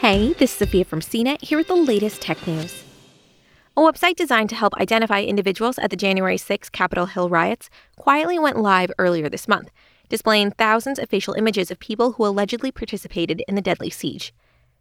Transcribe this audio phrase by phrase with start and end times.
[0.00, 2.84] Hey, this is Sophia from CNET here with the latest tech news.
[3.76, 8.38] A website designed to help identify individuals at the January 6 Capitol Hill riots quietly
[8.38, 9.70] went live earlier this month,
[10.08, 14.32] displaying thousands of facial images of people who allegedly participated in the deadly siege.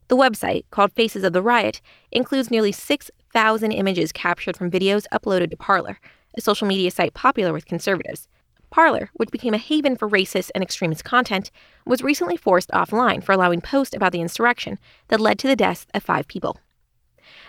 [0.07, 1.81] The website, called Faces of the Riot,
[2.13, 5.99] includes nearly 6,000 images captured from videos uploaded to Parler,
[6.37, 8.29] a social media site popular with conservatives.
[8.69, 11.51] Parler, which became a haven for racist and extremist content,
[11.85, 14.77] was recently forced offline for allowing posts about the insurrection
[15.07, 16.59] that led to the deaths of five people.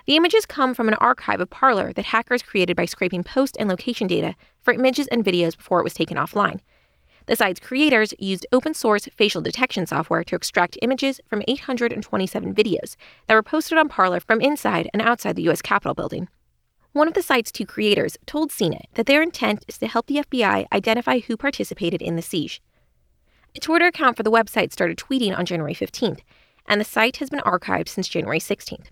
[0.07, 3.69] The images come from an archive of Parler that hackers created by scraping post and
[3.69, 6.61] location data for images and videos before it was taken offline.
[7.27, 12.97] The site's creators used open source facial detection software to extract images from 827 videos
[13.27, 15.63] that were posted on Parler from inside and outside the U.S.
[15.63, 16.29] Capitol building.
[16.93, 20.17] One of the site's two creators told CNET that their intent is to help the
[20.17, 22.61] FBI identify who participated in the siege.
[23.55, 26.19] A Twitter account for the website started tweeting on January 15th,
[26.67, 28.87] and the site has been archived since January 16th.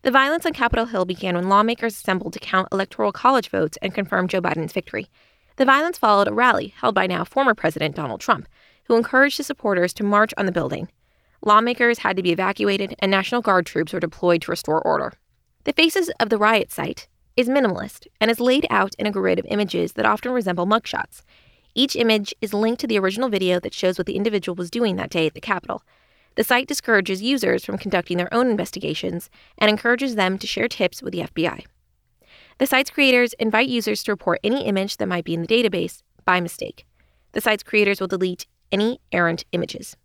[0.00, 3.94] The violence on Capitol Hill began when lawmakers assembled to count electoral college votes and
[3.94, 5.08] confirm Joe Biden's victory.
[5.56, 8.48] The violence followed a rally held by now former President Donald Trump,
[8.84, 10.88] who encouraged his supporters to march on the building.
[11.44, 15.12] Lawmakers had to be evacuated, and National Guard troops were deployed to restore order.
[15.64, 19.38] The Faces of the Riot site is minimalist and is laid out in a grid
[19.38, 21.22] of images that often resemble mugshots.
[21.72, 24.96] Each image is linked to the original video that shows what the individual was doing
[24.96, 25.84] that day at the Capitol.
[26.34, 31.00] The site discourages users from conducting their own investigations and encourages them to share tips
[31.00, 31.64] with the FBI.
[32.58, 36.02] The site's creators invite users to report any image that might be in the database
[36.24, 36.86] by mistake.
[37.32, 39.96] The site's creators will delete any errant images.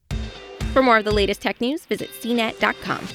[0.73, 3.08] For more of the latest tech news, visit cnet.com.